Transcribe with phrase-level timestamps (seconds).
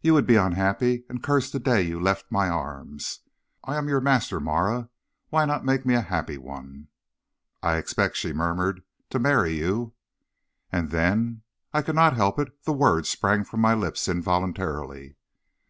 [0.00, 3.20] You would be unhappy, and curse the day you left my arms.
[3.62, 4.88] I am your master, Marah;
[5.28, 6.88] why not make me a happy one?'
[7.62, 9.92] "'I expect,' she murmured, 'to marry you.'
[10.72, 11.42] "'And then?'
[11.74, 15.16] I could not help it; the words sprang to my lips involuntarily.